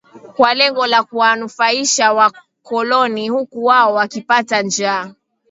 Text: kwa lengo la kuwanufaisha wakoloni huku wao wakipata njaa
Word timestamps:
kwa 0.35 0.53
lengo 0.53 0.87
la 0.87 1.03
kuwanufaisha 1.03 2.13
wakoloni 2.13 3.29
huku 3.29 3.63
wao 3.65 3.93
wakipata 3.93 4.61
njaa 4.61 5.13